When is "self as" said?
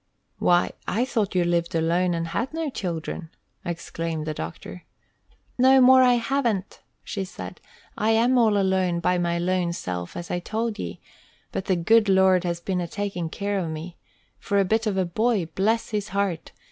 9.73-10.31